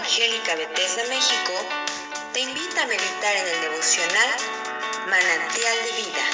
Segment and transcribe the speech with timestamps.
[0.00, 1.52] Evangélica Bethesda México
[2.32, 4.30] te invita a meditar en el devocional
[5.10, 6.24] Manantial de Vida.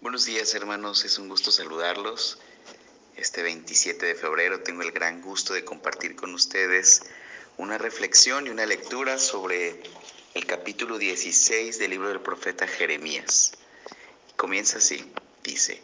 [0.00, 2.38] Buenos días hermanos, es un gusto saludarlos.
[3.14, 7.02] Este 27 de febrero tengo el gran gusto de compartir con ustedes
[7.58, 9.82] una reflexión y una lectura sobre
[10.32, 13.52] el capítulo 16 del libro del profeta Jeremías.
[14.38, 15.04] Comienza así,
[15.42, 15.82] dice,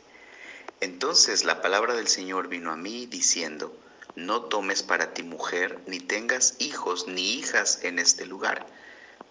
[0.81, 3.77] Entonces la palabra del Señor vino a mí diciendo,
[4.15, 8.65] No tomes para ti mujer, ni tengas hijos ni hijas en este lugar,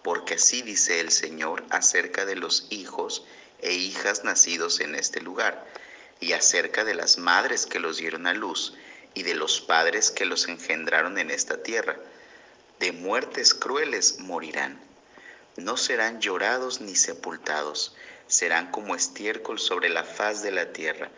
[0.02, 3.24] porque así dice el Señor acerca de los hijos
[3.62, 5.66] e hijas nacidos en este lugar,
[6.20, 8.74] y acerca de las madres que los dieron a luz,
[9.14, 11.96] y de los padres que los engendraron en esta tierra.
[12.78, 14.78] De muertes crueles morirán.
[15.56, 17.94] No serán llorados ni sepultados,
[18.26, 21.10] serán como estiércol sobre la faz de la tierra,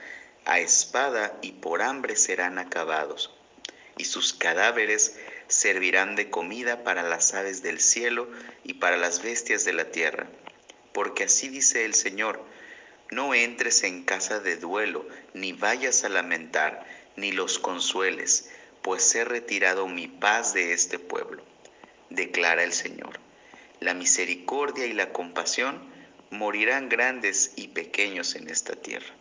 [0.44, 3.32] a espada y por hambre serán acabados,
[3.98, 5.16] y sus cadáveres
[5.48, 8.28] servirán de comida para las aves del cielo
[8.64, 10.26] y para las bestias de la tierra.
[10.92, 12.44] Porque así dice el Señor,
[13.10, 16.84] no entres en casa de duelo, ni vayas a lamentar,
[17.16, 18.50] ni los consueles,
[18.82, 21.42] pues he retirado mi paz de este pueblo,
[22.10, 23.18] declara el Señor.
[23.80, 25.95] La misericordia y la compasión
[26.30, 29.14] morirán grandes y pequeños en esta tierra.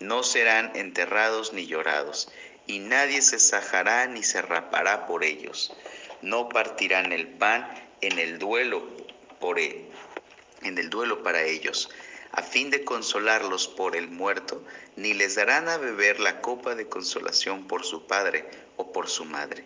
[0.00, 2.30] No serán enterrados ni llorados,
[2.66, 5.72] y nadie se sajará ni se rapará por ellos.
[6.22, 7.68] No partirán el pan
[8.00, 8.86] en el duelo
[9.40, 9.86] por él,
[10.62, 11.90] en el duelo para ellos,
[12.32, 14.64] a fin de consolarlos por el muerto,
[14.96, 19.24] ni les darán a beber la copa de consolación por su padre o por su
[19.24, 19.64] madre.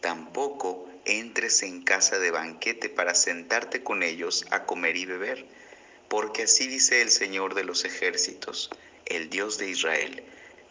[0.00, 5.46] Tampoco entres en casa de banquete para sentarte con ellos a comer y beber
[6.08, 8.70] porque así dice el Señor de los ejércitos,
[9.06, 10.22] el Dios de Israel.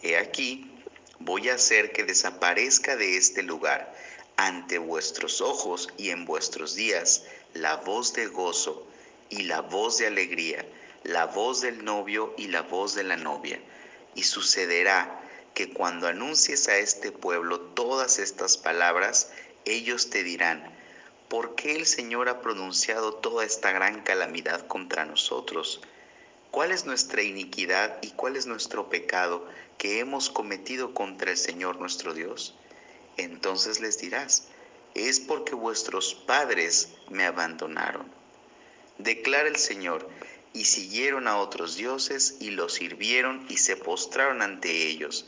[0.01, 0.71] He aquí,
[1.19, 3.93] voy a hacer que desaparezca de este lugar
[4.35, 7.23] ante vuestros ojos y en vuestros días
[7.53, 8.87] la voz de gozo
[9.29, 10.65] y la voz de alegría,
[11.03, 13.59] la voz del novio y la voz de la novia.
[14.15, 15.21] Y sucederá
[15.53, 19.31] que cuando anuncies a este pueblo todas estas palabras,
[19.67, 20.63] ellos te dirán,
[21.27, 25.81] ¿por qué el Señor ha pronunciado toda esta gran calamidad contra nosotros?
[26.51, 29.45] ¿Cuál es nuestra iniquidad y cuál es nuestro pecado
[29.77, 32.55] que hemos cometido contra el Señor nuestro Dios?
[33.17, 34.47] Entonces les dirás,
[34.93, 38.09] es porque vuestros padres me abandonaron.
[38.97, 40.09] Declara el Señor,
[40.53, 45.27] y siguieron a otros dioses y los sirvieron y se postraron ante ellos,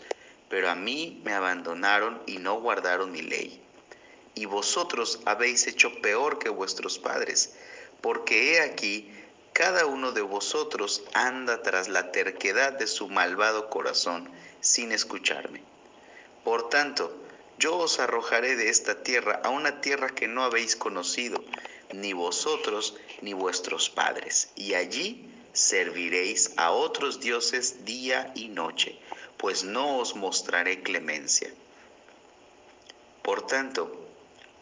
[0.50, 3.62] pero a mí me abandonaron y no guardaron mi ley
[4.40, 7.52] y vosotros habéis hecho peor que vuestros padres,
[8.00, 9.12] porque he aquí,
[9.52, 14.30] cada uno de vosotros anda tras la terquedad de su malvado corazón,
[14.62, 15.62] sin escucharme.
[16.46, 17.14] Por tanto,
[17.58, 21.44] yo os arrojaré de esta tierra a una tierra que no habéis conocido,
[21.92, 28.98] ni vosotros ni vuestros padres, y allí serviréis a otros dioses día y noche,
[29.36, 31.54] pues no os mostraré clemencia.
[33.22, 33.99] Por tanto,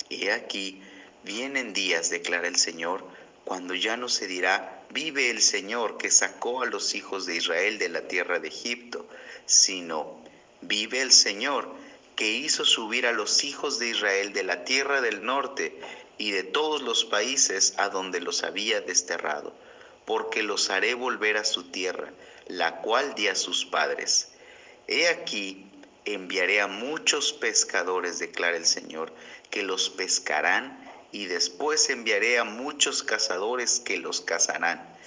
[0.09, 0.81] He aquí,
[1.23, 3.03] vienen días, declara el Señor,
[3.43, 7.77] cuando ya no se dirá, vive el Señor que sacó a los hijos de Israel
[7.77, 9.07] de la tierra de Egipto,
[9.45, 10.21] sino,
[10.61, 11.73] vive el Señor
[12.15, 15.79] que hizo subir a los hijos de Israel de la tierra del norte
[16.17, 19.53] y de todos los países a donde los había desterrado,
[20.05, 22.11] porque los haré volver a su tierra,
[22.47, 24.29] la cual di a sus padres.
[24.87, 25.66] He aquí,
[26.13, 29.13] enviaré a muchos pescadores, declara el Señor,
[29.49, 34.97] que los pescarán, y después enviaré a muchos cazadores que los cazarán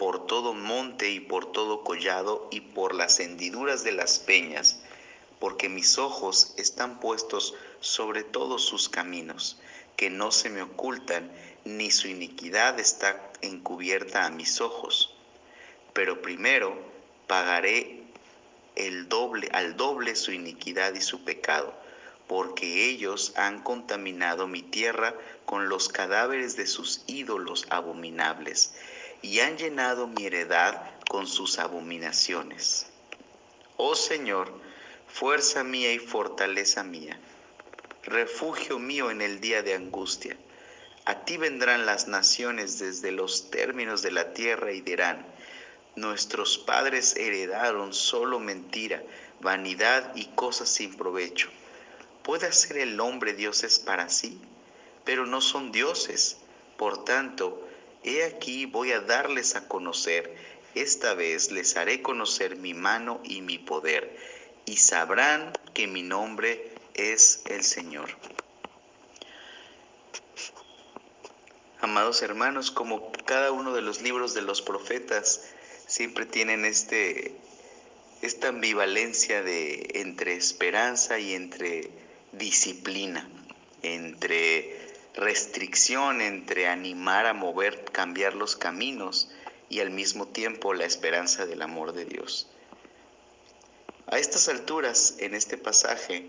[0.00, 4.80] por todo monte y por todo collado y por las hendiduras de las peñas,
[5.38, 9.58] porque mis ojos están puestos sobre todos sus caminos,
[9.96, 11.30] que no se me ocultan,
[11.66, 15.14] ni su iniquidad está encubierta a mis ojos.
[15.92, 16.78] Pero primero
[17.26, 17.99] pagaré
[18.86, 21.74] el doble al doble su iniquidad y su pecado
[22.30, 25.16] porque ellos han contaminado mi tierra
[25.46, 28.72] con los cadáveres de sus ídolos abominables,
[29.20, 32.86] y han llenado mi heredad con sus abominaciones.
[33.76, 34.52] Oh Señor,
[35.08, 37.18] fuerza mía y fortaleza mía,
[38.04, 40.36] refugio mío en el día de angustia.
[41.06, 45.26] A ti vendrán las naciones desde los términos de la tierra y dirán,
[45.96, 49.02] nuestros padres heredaron solo mentira,
[49.40, 51.50] vanidad y cosas sin provecho
[52.22, 54.38] ¿Puede hacer el hombre dioses para sí?
[55.04, 56.36] Pero no son dioses.
[56.76, 57.66] Por tanto,
[58.04, 60.36] he aquí voy a darles a conocer
[60.74, 64.16] esta vez les haré conocer mi mano y mi poder,
[64.66, 68.10] y sabrán que mi nombre es el Señor.
[71.80, 75.50] Amados hermanos, como cada uno de los libros de los profetas
[75.90, 77.34] siempre tienen este,
[78.22, 81.90] esta ambivalencia de entre esperanza y entre
[82.30, 83.28] disciplina,
[83.82, 84.78] entre
[85.14, 89.32] restricción, entre animar a mover, cambiar los caminos
[89.68, 92.48] y al mismo tiempo la esperanza del amor de Dios.
[94.06, 96.24] A estas alturas, en este pasaje,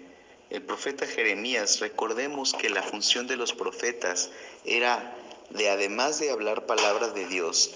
[0.50, 4.32] el profeta Jeremías, recordemos que la función de los profetas
[4.66, 5.16] era
[5.52, 7.76] de además de hablar palabras de Dios,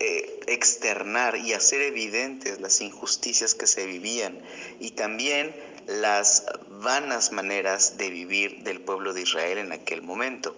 [0.00, 4.40] eh, externar y hacer evidentes las injusticias que se vivían
[4.80, 5.54] y también
[5.86, 10.56] las vanas maneras de vivir del pueblo de Israel en aquel momento.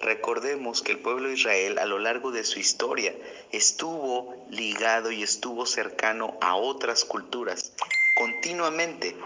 [0.00, 3.14] Recordemos que el pueblo de Israel a lo largo de su historia
[3.52, 7.72] estuvo ligado y estuvo cercano a otras culturas
[8.18, 9.16] continuamente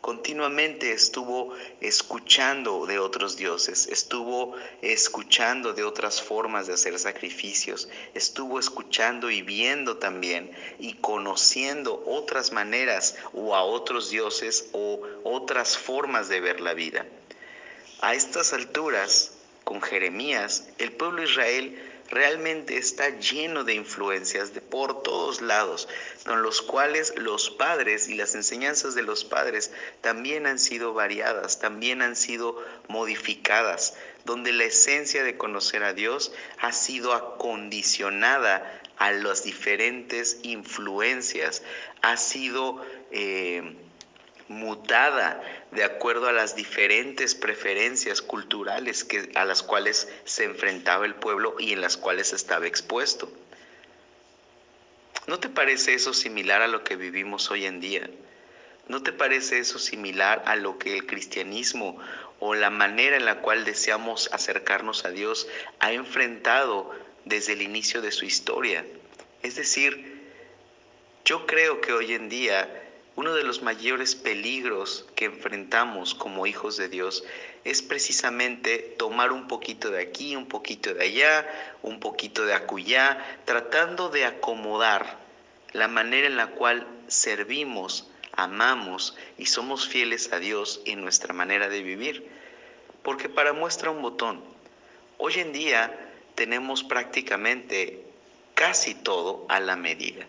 [0.00, 8.58] continuamente estuvo escuchando de otros dioses, estuvo escuchando de otras formas de hacer sacrificios, estuvo
[8.58, 16.28] escuchando y viendo también y conociendo otras maneras o a otros dioses o otras formas
[16.28, 17.06] de ver la vida.
[18.00, 19.32] A estas alturas,
[19.64, 25.88] con Jeremías, el pueblo de Israel realmente está lleno de influencias de por todos lados,
[26.26, 31.60] con los cuales los padres y las enseñanzas de los padres también han sido variadas,
[31.60, 39.12] también han sido modificadas, donde la esencia de conocer a Dios ha sido acondicionada a
[39.12, 41.62] las diferentes influencias,
[42.02, 42.84] ha sido...
[43.12, 43.76] Eh,
[44.50, 51.14] mutada de acuerdo a las diferentes preferencias culturales que, a las cuales se enfrentaba el
[51.14, 53.32] pueblo y en las cuales estaba expuesto.
[55.28, 58.10] ¿No te parece eso similar a lo que vivimos hoy en día?
[58.88, 61.96] ¿No te parece eso similar a lo que el cristianismo
[62.40, 65.46] o la manera en la cual deseamos acercarnos a Dios
[65.78, 66.90] ha enfrentado
[67.24, 68.84] desde el inicio de su historia?
[69.44, 70.28] Es decir,
[71.24, 72.89] yo creo que hoy en día
[73.20, 77.22] uno de los mayores peligros que enfrentamos como hijos de Dios
[77.64, 81.46] es precisamente tomar un poquito de aquí, un poquito de allá,
[81.82, 85.18] un poquito de acullá, tratando de acomodar
[85.72, 91.68] la manera en la cual servimos, amamos y somos fieles a Dios en nuestra manera
[91.68, 92.26] de vivir.
[93.02, 94.42] Porque para muestra un botón,
[95.18, 95.94] hoy en día
[96.36, 98.02] tenemos prácticamente
[98.54, 100.24] casi todo a la medida.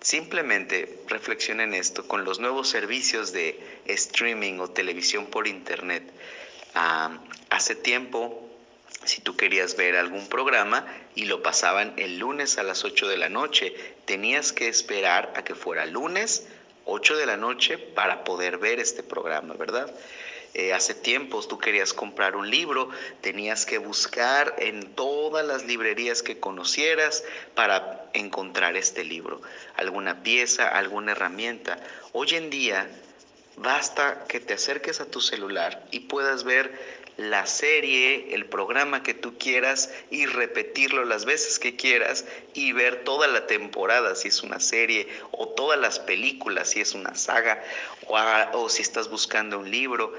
[0.00, 6.04] Simplemente reflexionen esto con los nuevos servicios de streaming o televisión por internet.
[7.50, 8.48] Hace tiempo,
[9.04, 13.16] si tú querías ver algún programa y lo pasaban el lunes a las 8 de
[13.16, 16.46] la noche, tenías que esperar a que fuera lunes
[16.84, 19.92] 8 de la noche para poder ver este programa, ¿verdad?
[20.54, 22.90] Eh, hace tiempos tú querías comprar un libro,
[23.20, 29.42] tenías que buscar en todas las librerías que conocieras para encontrar este libro,
[29.74, 31.78] alguna pieza, alguna herramienta.
[32.12, 32.88] Hoy en día
[33.56, 39.14] basta que te acerques a tu celular y puedas ver la serie, el programa que
[39.14, 44.42] tú quieras y repetirlo las veces que quieras y ver toda la temporada si es
[44.42, 47.62] una serie o todas las películas si es una saga
[48.06, 50.12] o, si estás buscando un libro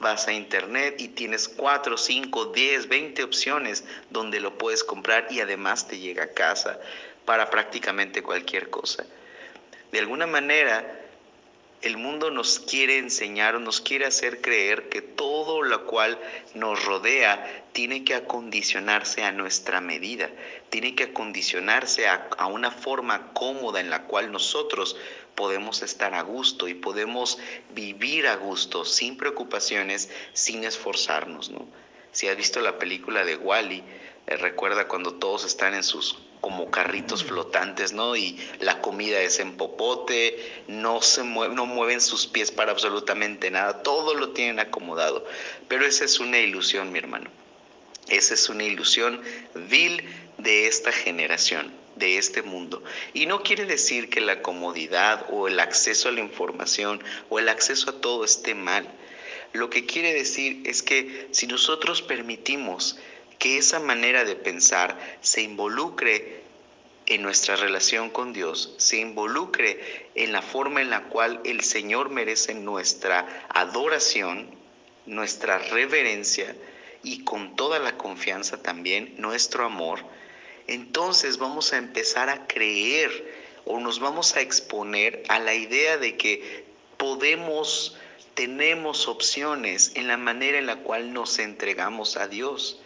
[0.00, 5.40] vas a internet y tienes 4, 5, 10, 20 opciones donde lo puedes comprar y
[5.40, 6.78] además te llega a casa
[7.24, 9.04] para prácticamente cualquier cosa.
[9.92, 10.98] De alguna manera,
[11.82, 16.18] el mundo nos quiere enseñar o nos quiere hacer creer que todo lo cual
[16.54, 20.28] nos rodea tiene que acondicionarse a nuestra medida,
[20.70, 24.96] tiene que acondicionarse a, a, una forma cómoda en la cual nosotros
[25.38, 27.38] podemos estar a gusto y podemos
[27.72, 31.50] vivir a gusto, sin preocupaciones, sin esforzarnos.
[31.50, 31.64] ¿no?
[32.10, 33.84] Si has visto la película de Wally,
[34.26, 38.16] eh, recuerda cuando todos están en sus como carritos flotantes, ¿no?
[38.16, 43.52] Y la comida es en popote, no se mueven, no mueven sus pies para absolutamente
[43.52, 45.24] nada, todo lo tienen acomodado.
[45.68, 47.30] Pero esa es una ilusión, mi hermano.
[48.08, 49.20] Esa es una ilusión
[49.54, 50.02] vil
[50.38, 52.82] de esta generación, de este mundo.
[53.14, 57.48] Y no quiere decir que la comodidad o el acceso a la información o el
[57.48, 58.88] acceso a todo esté mal.
[59.52, 62.98] Lo que quiere decir es que si nosotros permitimos
[63.38, 66.42] que esa manera de pensar se involucre
[67.06, 72.10] en nuestra relación con Dios, se involucre en la forma en la cual el Señor
[72.10, 74.50] merece nuestra adoración,
[75.06, 76.54] nuestra reverencia
[77.02, 80.00] y con toda la confianza también nuestro amor,
[80.68, 83.10] entonces vamos a empezar a creer
[83.64, 86.64] o nos vamos a exponer a la idea de que
[86.98, 87.96] podemos,
[88.34, 92.80] tenemos opciones en la manera en la cual nos entregamos a Dios.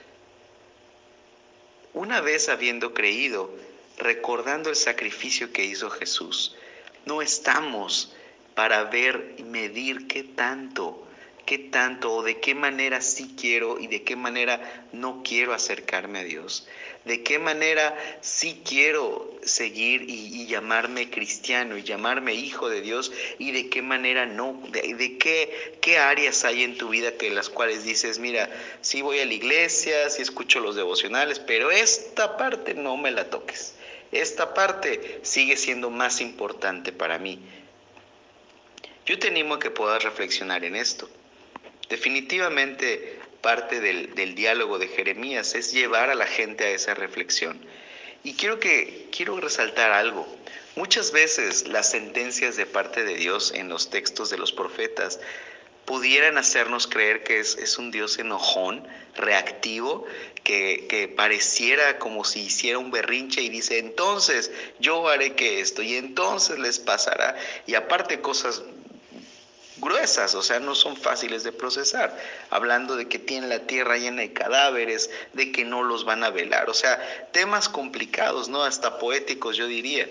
[1.92, 3.50] Una vez habiendo creído,
[3.98, 6.56] recordando el sacrificio que hizo Jesús,
[7.04, 8.14] no estamos
[8.54, 11.06] para ver y medir qué tanto
[11.44, 16.20] qué tanto o de qué manera sí quiero y de qué manera no quiero acercarme
[16.20, 16.66] a Dios.
[17.04, 23.52] De qué manera sí quiero seguir y, llamarme cristiano y llamarme hijo de Dios y
[23.52, 24.60] de qué manera no.
[24.70, 28.48] De, qué, qué áreas hay en tu vida que las cuales dices, mira,
[28.80, 33.30] sí voy a la iglesia, sí escucho los devocionales, pero esta parte no me la
[33.30, 33.74] toques.
[34.12, 37.40] Esta parte sigue siendo más importante para mí.
[39.06, 41.08] Yo te animo a que puedas reflexionar en esto.
[41.92, 47.60] Definitivamente parte del, diálogo de Jeremías es llevar a la gente a esa reflexión.
[48.24, 50.26] Y quiero que quiero resaltar algo.
[50.74, 55.20] Muchas veces las sentencias de parte de Dios en los textos de los profetas
[55.84, 60.06] pudieran hacernos creer que es, un Dios enojón, reactivo,
[60.44, 65.82] que, que, pareciera como si hiciera un berrinche y dice, entonces yo haré que esto
[65.82, 67.36] y entonces les pasará.
[67.66, 68.62] Y aparte cosas
[69.82, 72.16] gruesas, o sea, no son fáciles de procesar,
[72.50, 76.30] hablando de que tienen la tierra llena de cadáveres, de que no los van a
[76.30, 78.62] velar, o sea, temas complicados, ¿no?
[78.62, 80.08] Hasta poéticos, yo diría.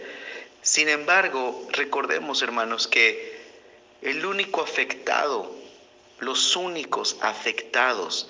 [0.62, 3.42] Sin embargo, recordemos, hermanos, que
[4.02, 5.56] el único afectado,
[6.20, 8.30] los únicos afectados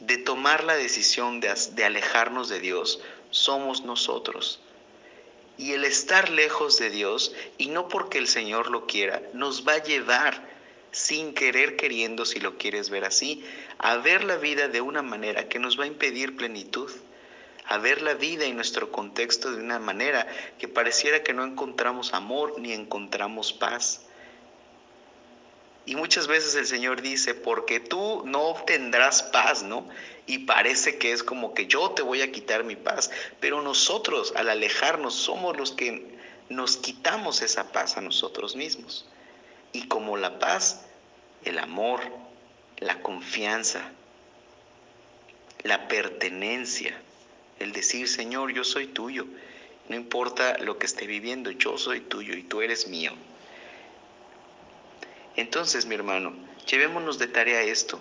[0.00, 4.60] de tomar la decisión de, de alejarnos de Dios, somos nosotros.
[5.60, 9.74] Y el estar lejos de Dios, y no porque el Señor lo quiera, nos va
[9.74, 10.48] a llevar,
[10.90, 13.44] sin querer queriendo, si lo quieres ver así,
[13.76, 16.90] a ver la vida de una manera que nos va a impedir plenitud,
[17.66, 20.26] a ver la vida y nuestro contexto de una manera
[20.58, 24.00] que pareciera que no encontramos amor ni encontramos paz.
[25.90, 29.88] Y muchas veces el Señor dice, porque tú no obtendrás paz, ¿no?
[30.24, 34.32] Y parece que es como que yo te voy a quitar mi paz, pero nosotros
[34.36, 36.16] al alejarnos somos los que
[36.48, 39.04] nos quitamos esa paz a nosotros mismos.
[39.72, 40.82] Y como la paz,
[41.44, 42.02] el amor,
[42.78, 43.90] la confianza,
[45.64, 46.96] la pertenencia,
[47.58, 49.26] el decir, Señor, yo soy tuyo,
[49.88, 53.12] no importa lo que esté viviendo, yo soy tuyo y tú eres mío.
[55.40, 56.34] Entonces, mi hermano,
[56.70, 57.98] llevémonos de tarea esto,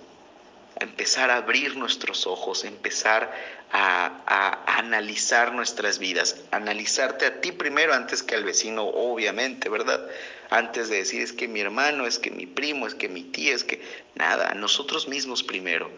[0.77, 3.31] empezar a abrir nuestros ojos, empezar
[3.71, 10.05] a, a, analizar nuestras vidas, analizarte a ti primero antes que al vecino, obviamente, ¿verdad?
[10.49, 13.55] Antes de decir es que mi hermano, es que mi primo, es que mi tía,
[13.55, 13.81] es que
[14.15, 15.89] nada, nosotros mismos primero.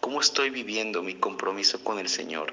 [0.00, 2.52] ¿Cómo estoy viviendo mi compromiso con el Señor?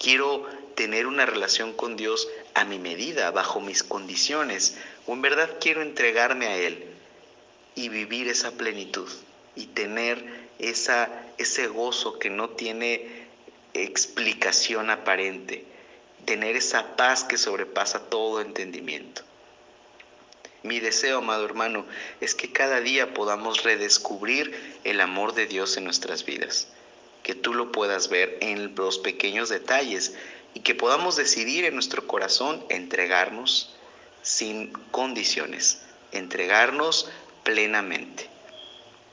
[0.00, 5.50] Quiero tener una relación con Dios a mi medida, bajo mis condiciones, o en verdad
[5.60, 6.89] quiero entregarme a Él
[7.74, 9.08] y vivir esa plenitud
[9.56, 10.24] y tener
[10.58, 13.28] esa, ese gozo que no tiene
[13.74, 15.64] explicación aparente,
[16.24, 19.22] tener esa paz que sobrepasa todo entendimiento.
[20.62, 21.86] Mi deseo, amado hermano,
[22.20, 26.68] es que cada día podamos redescubrir el amor de Dios en nuestras vidas,
[27.22, 30.14] que tú lo puedas ver en los pequeños detalles
[30.52, 33.74] y que podamos decidir en nuestro corazón entregarnos
[34.22, 35.80] sin condiciones,
[36.12, 37.10] entregarnos
[37.42, 38.28] plenamente,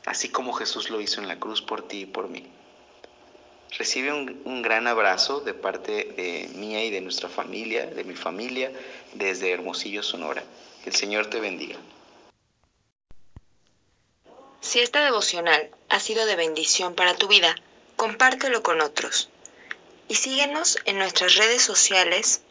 [0.06, 2.46] así como Jesús lo hizo en la cruz por ti y por mí.
[3.78, 8.72] Recibe un, gran abrazo de parte de mía y de nuestra familia, de mi familia,
[9.14, 10.44] desde Hermosillo, Sonora.
[10.84, 11.76] Que el Señor te bendiga.
[14.62, 17.56] Si esta devocional ha sido de bendición para tu vida,
[17.98, 19.30] compártelo con otros.
[20.08, 22.42] Y síguenos en nuestras redes sociales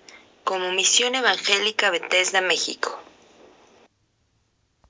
[0.44, 3.00] como Misión Evangélica Bethesda México.